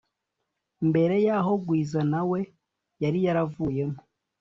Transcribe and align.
mbere 0.89 1.15
yaho 1.27 1.51
gwiza 1.65 2.01
nawe 2.11 2.39
yari 3.03 3.19
yaravuyemo, 3.25 3.99